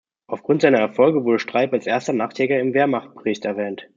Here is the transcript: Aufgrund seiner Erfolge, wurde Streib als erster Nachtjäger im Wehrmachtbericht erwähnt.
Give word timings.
Aufgrund 0.25 0.63
seiner 0.63 0.79
Erfolge, 0.79 1.25
wurde 1.25 1.37
Streib 1.37 1.73
als 1.73 1.85
erster 1.85 2.11
Nachtjäger 2.13 2.59
im 2.59 2.73
Wehrmachtbericht 2.73 3.45
erwähnt. 3.45 3.87